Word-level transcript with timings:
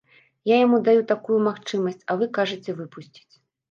Я 0.51 0.55
яму 0.61 0.79
даю 0.87 1.03
такую 1.13 1.39
магчымасць, 1.51 2.03
а 2.09 2.19
вы 2.25 2.33
кажаце 2.43 2.71
выпусціць. 2.83 3.33